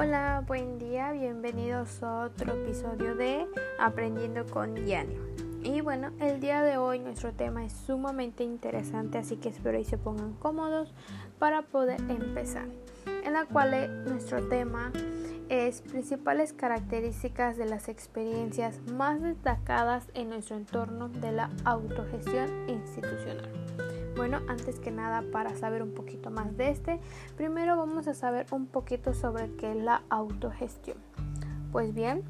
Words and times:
Hola, 0.00 0.44
buen 0.46 0.78
día, 0.78 1.10
bienvenidos 1.10 2.04
a 2.04 2.26
otro 2.26 2.52
episodio 2.52 3.16
de 3.16 3.48
Aprendiendo 3.80 4.46
con 4.46 4.76
Yani. 4.86 5.16
Y 5.64 5.80
bueno, 5.80 6.12
el 6.20 6.38
día 6.38 6.62
de 6.62 6.78
hoy 6.78 7.00
nuestro 7.00 7.32
tema 7.32 7.64
es 7.64 7.72
sumamente 7.72 8.44
interesante, 8.44 9.18
así 9.18 9.38
que 9.38 9.48
espero 9.48 9.76
y 9.76 9.84
se 9.84 9.98
pongan 9.98 10.34
cómodos 10.34 10.94
para 11.40 11.62
poder 11.62 12.00
empezar. 12.08 12.68
En 13.24 13.32
la 13.32 13.46
cual 13.46 13.74
eh, 13.74 13.88
nuestro 13.88 14.48
tema 14.48 14.92
es 15.48 15.80
principales 15.80 16.52
características 16.52 17.56
de 17.56 17.64
las 17.64 17.88
experiencias 17.88 18.80
más 18.92 19.20
destacadas 19.20 20.06
en 20.14 20.28
nuestro 20.28 20.54
entorno 20.54 21.08
de 21.08 21.32
la 21.32 21.50
autogestión 21.64 22.48
institucional. 22.68 23.67
Bueno, 24.18 24.40
antes 24.48 24.80
que 24.80 24.90
nada, 24.90 25.22
para 25.30 25.54
saber 25.54 25.80
un 25.80 25.92
poquito 25.92 26.28
más 26.28 26.56
de 26.56 26.70
este, 26.70 26.98
primero 27.36 27.76
vamos 27.76 28.08
a 28.08 28.14
saber 28.14 28.46
un 28.50 28.66
poquito 28.66 29.14
sobre 29.14 29.48
qué 29.52 29.70
es 29.70 29.76
la 29.76 30.02
autogestión. 30.10 30.96
Pues 31.70 31.94
bien, 31.94 32.24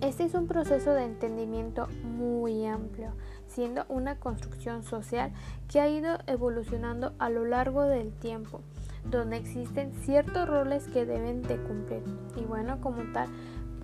este 0.00 0.24
es 0.24 0.32
un 0.32 0.46
proceso 0.46 0.94
de 0.94 1.04
entendimiento 1.04 1.86
muy 2.02 2.64
amplio, 2.64 3.10
siendo 3.46 3.84
una 3.90 4.18
construcción 4.18 4.84
social 4.84 5.32
que 5.68 5.80
ha 5.80 5.88
ido 5.90 6.16
evolucionando 6.26 7.12
a 7.18 7.28
lo 7.28 7.44
largo 7.44 7.82
del 7.82 8.14
tiempo, 8.14 8.62
donde 9.04 9.36
existen 9.36 9.92
ciertos 10.00 10.48
roles 10.48 10.88
que 10.88 11.04
deben 11.04 11.42
de 11.42 11.58
cumplir. 11.58 12.04
Y 12.36 12.44
bueno, 12.46 12.80
como 12.80 13.02
tal, 13.12 13.28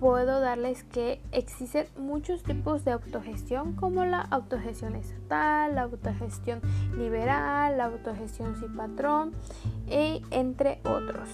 puedo 0.03 0.41
darles 0.41 0.83
que 0.83 1.21
existen 1.31 1.87
muchos 1.97 2.43
tipos 2.43 2.83
de 2.83 2.91
autogestión 2.91 3.71
como 3.71 4.03
la 4.03 4.19
autogestión 4.19 4.97
estatal, 4.97 5.75
la 5.75 5.83
autogestión 5.83 6.59
liberal, 6.97 7.77
la 7.77 7.85
autogestión 7.85 8.57
sin 8.59 8.75
patrón 8.75 9.31
y 9.87 10.21
entre 10.29 10.81
otros. 10.83 11.29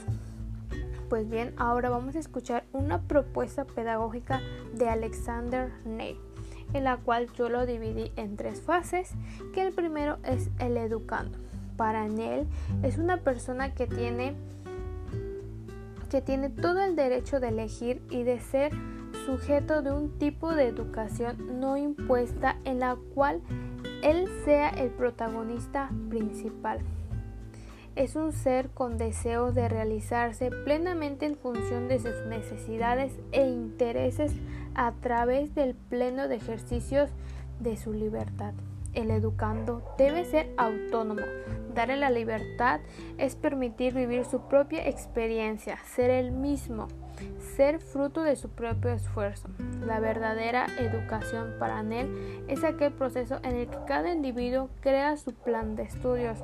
Pues 1.10 1.28
bien, 1.28 1.56
ahora 1.58 1.90
vamos 1.90 2.16
a 2.16 2.20
escuchar 2.20 2.64
una 2.72 3.02
propuesta 3.02 3.66
pedagógica 3.66 4.40
de 4.76 4.88
Alexander 4.88 5.72
Ney, 5.84 6.16
en 6.74 6.84
la 6.84 6.98
cual 6.98 7.28
yo 7.34 7.50
lo 7.50 7.66
dividí 7.66 8.12
en 8.18 8.38
tres 8.38 8.62
fases, 8.62 9.16
que 9.52 9.66
el 9.66 9.74
primero 9.74 10.20
es 10.24 10.52
el 10.60 10.78
educando. 10.78 11.40
Para 11.76 12.08
Nell 12.08 12.46
es 12.84 13.00
una 13.00 13.18
persona 13.18 13.74
que 13.74 13.88
tiene 13.88 14.36
que 16.10 16.22
tiene 16.22 16.50
todo 16.50 16.82
el 16.82 16.96
derecho 16.96 17.40
de 17.40 17.50
elegir 17.50 18.02
y 18.10 18.24
de 18.24 18.40
ser 18.40 18.72
sujeto 19.26 19.82
de 19.82 19.92
un 19.92 20.18
tipo 20.18 20.54
de 20.54 20.68
educación 20.68 21.60
no 21.60 21.78
impuesta 21.78 22.58
en 22.66 22.80
la 22.80 22.98
cual 23.14 23.42
él 24.02 24.28
sea 24.44 24.70
el 24.70 24.90
protagonista 24.90 25.90
principal. 26.10 26.80
Es 27.96 28.16
un 28.16 28.32
ser 28.32 28.70
con 28.70 28.98
deseos 28.98 29.54
de 29.56 29.68
realizarse 29.68 30.52
plenamente 30.52 31.26
en 31.26 31.36
función 31.36 31.88
de 31.88 32.00
sus 32.00 32.26
necesidades 32.28 33.14
e 33.32 33.46
intereses 33.48 34.34
a 34.74 34.94
través 34.94 35.54
del 35.54 35.76
pleno 35.76 36.28
de 36.28 36.36
ejercicios 36.36 37.10
de 37.60 37.76
su 37.78 37.94
libertad. 37.94 38.54
El 38.94 39.12
educando 39.12 39.84
debe 39.98 40.26
ser 40.26 40.52
autónomo. 40.58 41.22
Darle 41.74 41.98
la 41.98 42.10
libertad 42.10 42.80
es 43.18 43.36
permitir 43.36 43.94
vivir 43.94 44.26
su 44.26 44.42
propia 44.42 44.88
experiencia, 44.88 45.78
ser 45.86 46.10
el 46.10 46.32
mismo, 46.32 46.88
ser 47.56 47.80
fruto 47.80 48.24
de 48.24 48.36
su 48.36 48.50
propio 48.50 48.92
esfuerzo. 48.92 49.50
La 49.86 50.00
verdadera 50.00 50.66
educación 50.80 51.54
para 51.60 51.82
él 51.82 52.44
es 52.48 52.64
aquel 52.64 52.92
proceso 52.94 53.40
en 53.44 53.56
el 53.56 53.68
que 53.68 53.78
cada 53.88 54.12
individuo 54.12 54.70
crea 54.82 55.18
su 55.18 55.34
plan 55.34 55.76
de 55.76 55.84
estudios. 55.84 56.40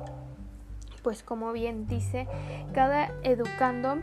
Pues 1.02 1.22
como 1.22 1.52
bien 1.52 1.86
dice, 1.86 2.26
cada 2.72 3.12
educando 3.22 3.98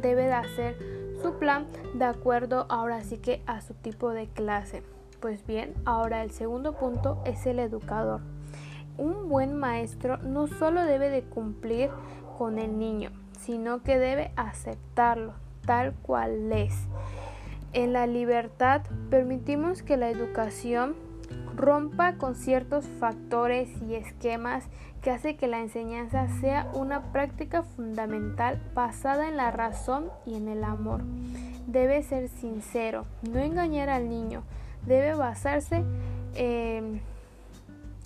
debe 0.00 0.24
de 0.24 0.34
hacer 0.34 0.76
su 1.22 1.34
plan 1.38 1.66
de 1.94 2.04
acuerdo 2.04 2.66
ahora 2.68 3.02
sí 3.02 3.18
que 3.18 3.42
a 3.46 3.60
su 3.60 3.74
tipo 3.74 4.10
de 4.10 4.26
clase. 4.26 4.82
Pues 5.22 5.46
bien, 5.46 5.72
ahora 5.84 6.24
el 6.24 6.32
segundo 6.32 6.72
punto 6.72 7.22
es 7.24 7.46
el 7.46 7.60
educador. 7.60 8.22
Un 8.98 9.28
buen 9.28 9.54
maestro 9.54 10.16
no 10.16 10.48
solo 10.48 10.84
debe 10.84 11.10
de 11.10 11.22
cumplir 11.22 11.90
con 12.38 12.58
el 12.58 12.76
niño, 12.76 13.12
sino 13.38 13.84
que 13.84 14.00
debe 14.00 14.32
aceptarlo 14.34 15.34
tal 15.64 15.94
cual 16.02 16.50
es. 16.50 16.74
En 17.72 17.92
la 17.92 18.08
libertad 18.08 18.82
permitimos 19.10 19.84
que 19.84 19.96
la 19.96 20.10
educación 20.10 20.96
rompa 21.54 22.16
con 22.16 22.34
ciertos 22.34 22.84
factores 22.98 23.70
y 23.80 23.94
esquemas 23.94 24.64
que 25.02 25.12
hace 25.12 25.36
que 25.36 25.46
la 25.46 25.60
enseñanza 25.60 26.26
sea 26.40 26.68
una 26.74 27.12
práctica 27.12 27.62
fundamental 27.62 28.60
basada 28.74 29.28
en 29.28 29.36
la 29.36 29.52
razón 29.52 30.10
y 30.26 30.34
en 30.34 30.48
el 30.48 30.64
amor. 30.64 31.02
Debe 31.68 32.02
ser 32.02 32.28
sincero, 32.28 33.06
no 33.30 33.38
engañar 33.38 33.88
al 33.88 34.08
niño, 34.08 34.42
debe 34.86 35.14
basarse 35.14 35.84
em, 36.34 37.00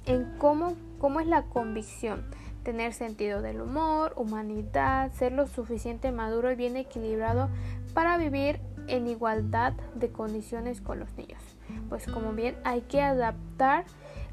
en 0.06 0.24
cómo, 0.38 0.74
cómo 0.98 1.20
es 1.20 1.26
la 1.26 1.42
convicción, 1.42 2.24
tener 2.62 2.92
sentido 2.92 3.42
del 3.42 3.60
humor, 3.60 4.12
humanidad, 4.16 5.12
ser 5.12 5.32
lo 5.32 5.46
suficiente 5.46 6.12
maduro 6.12 6.50
y 6.50 6.56
bien 6.56 6.76
equilibrado 6.76 7.48
para 7.94 8.18
vivir 8.18 8.60
en 8.88 9.06
igualdad 9.06 9.72
de 9.94 10.10
condiciones 10.10 10.80
con 10.80 11.00
los 11.00 11.12
niños. 11.16 11.40
Pues 11.88 12.06
como 12.06 12.32
bien 12.32 12.56
hay 12.64 12.82
que 12.82 13.02
adaptar 13.02 13.84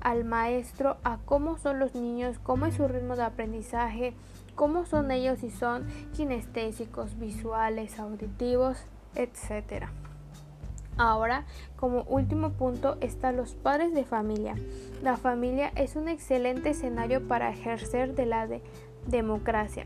al 0.02 0.25
maestro 0.25 0.98
a 1.04 1.18
cómo 1.25 1.58
son 1.58 1.80
los 1.80 1.96
niños, 1.96 2.40
cómo 2.40 2.66
es 2.66 2.75
su 2.75 2.88
ritmo 2.88 3.16
de 3.16 3.24
aprendizaje, 3.24 4.14
cómo 4.56 4.86
son 4.86 5.12
ellos 5.12 5.40
si 5.40 5.50
son 5.50 5.88
kinestésicos, 6.16 7.18
visuales, 7.18 8.00
auditivos, 8.00 8.86
etcétera. 9.16 9.92
Ahora, 10.98 11.46
como 11.76 12.04
último 12.04 12.52
punto, 12.52 12.98
están 13.02 13.36
los 13.38 13.56
padres 13.56 13.94
de 13.94 14.04
familia. 14.04 14.56
La 15.02 15.18
familia 15.18 15.72
es 15.76 15.96
un 15.96 16.08
excelente 16.08 16.70
escenario 16.70 17.28
para 17.28 17.50
ejercer 17.50 18.16
de 18.16 18.26
la 18.26 18.48
democracia. 19.08 19.86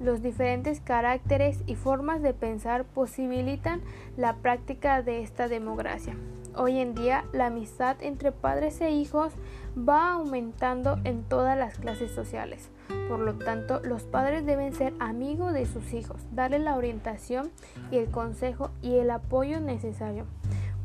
Los 0.00 0.22
diferentes 0.22 0.80
caracteres 0.80 1.60
y 1.66 1.76
formas 1.76 2.20
de 2.20 2.34
pensar 2.34 2.84
posibilitan 2.84 3.80
la 4.16 4.36
práctica 4.36 5.02
de 5.02 5.22
esta 5.22 5.48
democracia. 5.48 6.14
Hoy 6.56 6.78
en 6.78 6.94
día 6.94 7.24
la 7.32 7.46
amistad 7.46 7.96
entre 8.00 8.30
padres 8.30 8.80
e 8.80 8.90
hijos 8.90 9.32
va 9.76 10.12
aumentando 10.12 10.98
en 11.02 11.24
todas 11.24 11.58
las 11.58 11.78
clases 11.78 12.12
sociales. 12.12 12.70
Por 13.08 13.18
lo 13.18 13.34
tanto, 13.34 13.80
los 13.80 14.04
padres 14.04 14.46
deben 14.46 14.72
ser 14.72 14.94
amigos 15.00 15.52
de 15.52 15.66
sus 15.66 15.92
hijos, 15.92 16.20
darle 16.32 16.60
la 16.60 16.76
orientación 16.76 17.50
y 17.90 17.96
el 17.96 18.08
consejo 18.08 18.70
y 18.82 18.94
el 18.96 19.10
apoyo 19.10 19.58
necesario. 19.60 20.26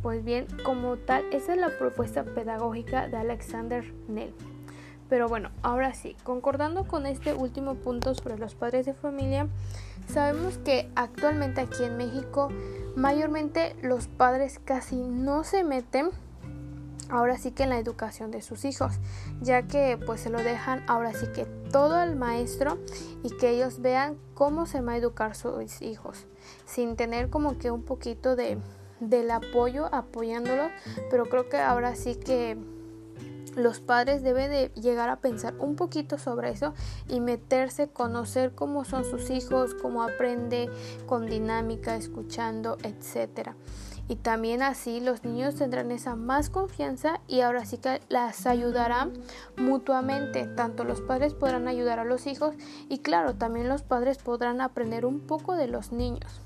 Pues 0.02 0.24
bien, 0.24 0.48
como 0.64 0.98
tal, 0.98 1.26
esa 1.32 1.54
es 1.54 1.60
la 1.60 1.78
propuesta 1.78 2.24
pedagógica 2.24 3.08
de 3.08 3.18
Alexander 3.18 3.84
Nell. 4.08 4.34
Pero 5.08 5.28
bueno, 5.28 5.50
ahora 5.62 5.94
sí, 5.94 6.16
concordando 6.24 6.88
con 6.88 7.06
este 7.06 7.34
último 7.34 7.76
punto 7.76 8.16
sobre 8.16 8.38
los 8.38 8.56
padres 8.56 8.86
de 8.86 8.94
familia, 8.94 9.48
sabemos 10.12 10.58
que 10.60 10.92
actualmente 10.96 11.62
aquí 11.62 11.84
en 11.84 11.98
México 11.98 12.50
mayormente 12.96 13.76
los 13.82 14.08
padres 14.08 14.60
casi 14.64 14.98
no 14.98 15.44
se 15.44 15.64
meten 15.64 16.10
ahora 17.10 17.38
sí 17.38 17.52
que 17.52 17.64
en 17.64 17.70
la 17.70 17.80
educación 17.80 18.32
de 18.32 18.42
sus 18.42 18.66
hijos, 18.66 18.94
ya 19.42 19.64
que 19.64 19.98
pues 20.06 20.22
se 20.22 20.30
lo 20.30 20.40
dejan 20.40 20.84
ahora 20.88 21.14
sí 21.14 21.28
que 21.34 21.46
todo 21.72 21.96
al 21.96 22.16
maestro 22.16 22.78
y 23.24 23.32
que 23.38 23.50
ellos 23.50 23.82
vean 23.82 24.18
cómo 24.36 24.66
se 24.66 24.82
va 24.82 24.94
a 24.94 24.98
educar 24.98 25.36
sus 25.36 25.82
hijos, 25.82 26.28
sin 26.66 26.96
tener 26.96 27.30
como 27.30 27.58
que 27.58 27.72
un 27.72 27.84
poquito 27.84 28.36
de 28.36 28.58
del 29.00 29.32
apoyo 29.32 29.88
apoyándolo, 29.94 30.70
pero 31.10 31.26
creo 31.30 31.48
que 31.48 31.58
ahora 31.58 31.96
sí 31.96 32.16
que 32.16 32.58
los 33.60 33.80
padres 33.80 34.24
deben 34.24 34.52
de 34.52 34.70
llegar 34.80 35.10
a 35.10 35.18
pensar 35.18 35.56
un 35.60 35.76
poquito 35.76 36.18
sobre 36.18 36.50
eso 36.52 36.74
y 37.08 37.20
meterse, 37.20 37.90
conocer 37.90 38.54
cómo 38.56 38.86
son 38.86 39.06
sus 39.06 39.30
hijos, 39.30 39.76
cómo 39.76 40.04
aprende 40.04 40.70
con 41.06 41.28
dinámica, 41.28 41.96
escuchando, 41.96 42.78
etcétera. 42.84 43.56
Y 44.10 44.16
también 44.16 44.64
así 44.64 45.02
los 45.02 45.24
niños 45.24 45.54
tendrán 45.54 45.92
esa 45.92 46.16
más 46.16 46.50
confianza 46.50 47.22
y 47.28 47.42
ahora 47.42 47.64
sí 47.66 47.78
que 47.78 48.02
las 48.10 48.48
ayudarán 48.48 49.14
mutuamente. 49.56 50.48
Tanto 50.48 50.84
los 50.84 51.00
padres 51.00 51.36
podrán 51.36 51.68
ayudar 51.68 52.00
a 52.00 52.06
los 52.06 52.26
hijos 52.26 52.56
y 52.90 53.00
claro, 53.00 53.36
también 53.36 53.70
los 53.70 53.84
padres 53.84 54.18
podrán 54.18 54.62
aprender 54.62 55.06
un 55.06 55.20
poco 55.20 55.54
de 55.54 55.68
los 55.68 55.92
niños. 55.92 56.42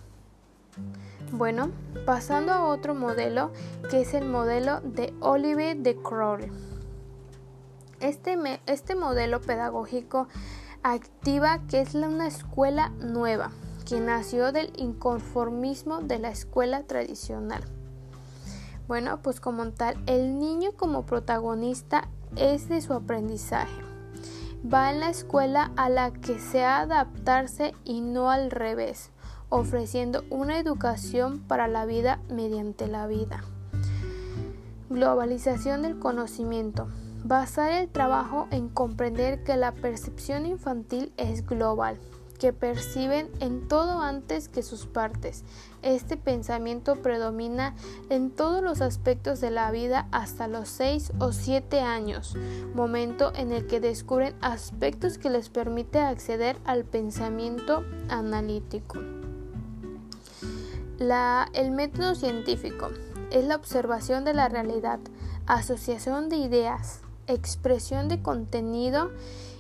Bueno, 1.32 1.72
pasando 2.06 2.52
a 2.52 2.66
otro 2.66 2.96
modelo 2.96 3.52
que 3.90 4.02
es 4.02 4.14
el 4.14 4.26
modelo 4.26 4.82
de 4.82 5.14
Olivier 5.22 5.78
de 5.78 5.96
Crowley. 5.96 6.73
Este, 8.04 8.38
este 8.66 8.96
modelo 8.96 9.40
pedagógico 9.40 10.28
activa 10.84 11.60
que 11.70 11.80
es 11.80 11.96
una 11.96 12.28
escuela 12.28 12.90
nueva, 13.00 13.52
que 13.88 14.02
nació 14.02 14.52
del 14.52 14.74
inconformismo 14.76 16.02
de 16.02 16.20
la 16.20 16.28
escuela 16.28 16.84
tradicional. 16.84 17.64
Bueno, 18.90 19.22
pues 19.22 19.40
como 19.40 19.66
tal, 19.70 19.96
el 20.06 20.38
niño 20.38 20.74
como 20.76 21.06
protagonista 21.06 22.10
es 22.36 22.68
de 22.68 22.82
su 22.82 22.92
aprendizaje. 22.94 23.82
Va 24.62 24.92
en 24.92 25.00
la 25.00 25.10
escuela 25.10 25.72
a 25.78 25.88
la 25.88 26.12
que 26.12 26.40
sea 26.40 26.82
adaptarse 26.82 27.74
y 27.86 28.02
no 28.02 28.30
al 28.30 28.52
revés. 28.52 29.12
ofreciendo 29.48 30.26
una 30.32 30.58
educación 30.58 31.40
para 31.40 31.68
la 31.68 31.86
vida 31.86 32.20
mediante 32.28 32.88
la 32.88 33.06
vida. 33.06 33.44
Globalización 34.90 35.84
del 35.84 36.00
conocimiento. 36.00 36.88
Basar 37.24 37.72
el 37.72 37.88
trabajo 37.88 38.48
en 38.52 38.68
comprender 38.68 39.46
que 39.46 39.56
la 39.56 39.72
percepción 39.72 40.46
infantil 40.46 41.14
es 41.16 41.48
global, 41.48 41.98
que 42.38 42.52
perciben 42.52 43.32
en 43.40 43.70
todo 43.70 44.02
antes 44.02 44.50
que 44.50 44.62
sus 44.62 44.88
partes. 44.88 45.46
Este 45.84 46.18
pensamiento 46.18 47.02
predomina 47.02 47.76
en 48.10 48.30
todos 48.30 48.62
los 48.62 48.82
aspectos 48.82 49.40
de 49.40 49.52
la 49.52 49.72
vida 49.72 50.10
hasta 50.12 50.50
los 50.50 50.68
6 50.68 51.14
o 51.20 51.32
7 51.32 51.80
años, 51.80 52.36
momento 52.76 53.32
en 53.36 53.54
el 53.54 53.68
que 53.68 53.80
descubren 53.80 54.36
aspectos 54.42 55.18
que 55.18 55.30
les 55.30 55.48
permite 55.48 56.00
acceder 56.00 56.58
al 56.66 56.84
pensamiento 56.84 57.86
analítico. 58.10 59.00
el 61.54 61.72
método 61.72 62.16
científico 62.16 62.90
es 63.32 63.46
la 63.46 63.56
observación 63.56 64.26
de 64.26 64.34
la 64.34 64.50
realidad, 64.50 65.00
asociación 65.48 66.28
de 66.28 66.36
ideas, 66.38 67.03
expresión 67.28 68.08
de 68.08 68.22
contenido, 68.22 69.12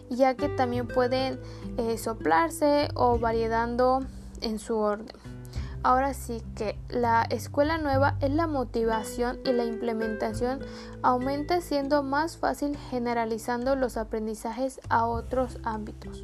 ya 0.10 0.36
que 0.36 0.50
también 0.50 0.88
pueden 0.88 1.39
eh, 1.77 1.98
soplarse 1.98 2.89
o 2.95 3.18
variedando 3.19 4.01
en 4.42 4.60
su 4.60 4.77
orden. 4.77 5.15
Ahora 5.83 6.13
sí 6.13 6.42
que 6.56 6.80
la 6.88 7.24
escuela 7.24 7.77
nueva 7.77 8.15
es 8.21 8.31
la 8.31 8.48
motivación 8.48 9.39
y 9.44 9.51
la 9.51 9.65
implementación 9.65 10.60
aumenta 11.01 11.60
siendo 11.60 12.04
más 12.04 12.38
fácil 12.38 12.77
generalizando 12.89 13.75
los 13.75 13.98
aprendizajes 13.98 14.80
a 14.88 15.06
otros 15.06 15.60
ámbitos. 15.63 16.24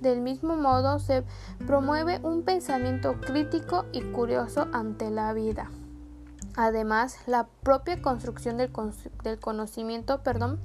Del 0.00 0.20
mismo 0.20 0.54
modo 0.54 0.98
se 0.98 1.24
promueve 1.66 2.20
un 2.22 2.42
pensamiento 2.42 3.18
crítico 3.20 3.86
y 3.92 4.02
curioso 4.02 4.68
ante 4.72 5.10
la 5.10 5.32
vida. 5.32 5.70
Además, 6.56 7.16
la 7.26 7.46
propia 7.62 8.02
construcción 8.02 8.56
del, 8.56 8.70
conocimiento 9.40 10.22
perdón, 10.22 10.60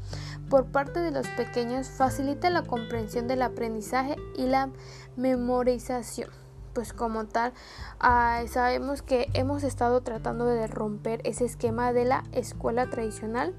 por 0.49 0.65
parte 0.65 0.99
de 0.99 1.11
los 1.11 1.27
pequeños 1.29 1.89
facilita 1.89 2.49
la 2.49 2.63
comprensión 2.63 3.27
del 3.27 3.41
aprendizaje 3.41 4.15
y 4.35 4.47
la 4.47 4.69
memorización. 5.15 6.29
Pues 6.73 6.91
como 6.91 7.25
tal, 7.25 7.53
ah, 7.99 8.41
sabemos 8.49 9.01
que 9.01 9.29
hemos 9.33 9.63
estado 9.63 10.01
tratando 10.01 10.45
de 10.45 10.67
romper 10.67 11.21
ese 11.23 11.45
esquema 11.45 11.93
de 11.93 12.03
la 12.03 12.23
escuela 12.33 12.89
tradicional, 12.89 13.53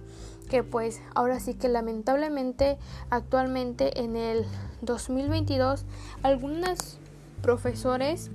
que 0.51 0.63
pues 0.63 1.01
ahora 1.15 1.41
sí 1.41 1.55
que 1.55 1.69
lamentablemente 1.69 2.79
actualmente 3.09 4.01
en 4.01 4.17
el 4.17 4.45
2022 4.83 5.87
algunos 6.23 6.99
profesores 7.41 8.31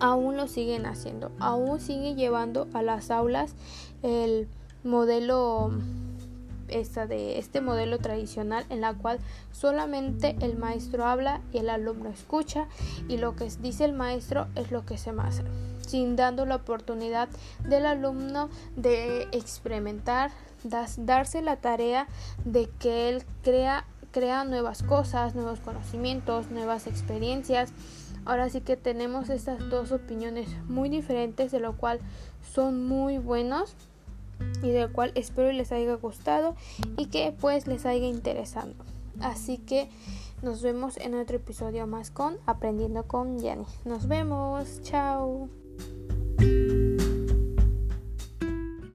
aún 0.00 0.36
lo 0.36 0.46
siguen 0.46 0.86
haciendo, 0.86 1.30
aún 1.38 1.80
sigue 1.80 2.14
llevando 2.14 2.68
a 2.72 2.82
las 2.82 3.10
aulas 3.10 3.54
el 4.02 4.48
modelo 4.84 5.72
esta 6.68 7.06
de 7.06 7.38
este 7.38 7.62
modelo 7.62 7.98
tradicional 7.98 8.66
en 8.68 8.82
la 8.82 8.92
cual 8.92 9.18
solamente 9.52 10.36
el 10.40 10.58
maestro 10.58 11.06
habla 11.06 11.40
y 11.52 11.58
el 11.58 11.70
alumno 11.70 12.10
escucha 12.10 12.66
y 13.08 13.16
lo 13.16 13.36
que 13.36 13.48
dice 13.60 13.86
el 13.86 13.94
maestro 13.94 14.48
es 14.54 14.70
lo 14.70 14.84
que 14.84 14.98
se 14.98 15.10
hace 15.10 15.44
sin 15.88 16.16
dando 16.16 16.44
la 16.44 16.56
oportunidad 16.56 17.28
del 17.66 17.86
alumno 17.86 18.50
de 18.76 19.22
experimentar, 19.32 20.30
darse 20.62 21.40
la 21.40 21.56
tarea 21.56 22.06
de 22.44 22.68
que 22.78 23.08
él 23.08 23.24
crea, 23.42 23.86
crea 24.12 24.44
nuevas 24.44 24.82
cosas, 24.82 25.34
nuevos 25.34 25.60
conocimientos, 25.60 26.50
nuevas 26.50 26.86
experiencias 26.86 27.72
Ahora 28.28 28.50
sí 28.50 28.60
que 28.60 28.76
tenemos 28.76 29.30
estas 29.30 29.70
dos 29.70 29.90
opiniones 29.90 30.48
muy 30.68 30.90
diferentes, 30.90 31.50
de 31.50 31.60
lo 31.60 31.78
cual 31.78 31.98
son 32.52 32.86
muy 32.86 33.16
buenos 33.16 33.74
y 34.62 34.68
de 34.68 34.82
lo 34.82 34.92
cual 34.92 35.12
espero 35.14 35.50
les 35.50 35.72
haya 35.72 35.94
gustado 35.94 36.54
y 36.98 37.06
que 37.06 37.34
pues 37.40 37.66
les 37.66 37.86
haya 37.86 38.06
interesado. 38.06 38.74
Así 39.20 39.56
que 39.56 39.88
nos 40.42 40.60
vemos 40.60 40.98
en 40.98 41.14
otro 41.14 41.36
episodio 41.36 41.86
más 41.86 42.10
con 42.10 42.36
Aprendiendo 42.44 43.04
con 43.04 43.38
Yanni. 43.38 43.64
Nos 43.86 44.08
vemos, 44.08 44.82
chao. 44.82 45.48